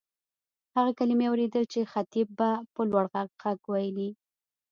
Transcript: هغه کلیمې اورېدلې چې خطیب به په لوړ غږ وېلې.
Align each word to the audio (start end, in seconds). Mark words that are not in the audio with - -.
هغه 0.75 0.91
کلیمې 0.99 1.25
اورېدلې 1.29 1.65
چې 1.73 1.89
خطیب 1.91 2.27
به 2.37 2.49
په 2.73 2.81
لوړ 2.89 3.05
غږ 3.43 3.59
وېلې. 3.71 4.09